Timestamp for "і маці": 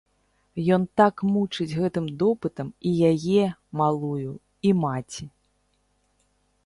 4.71-5.25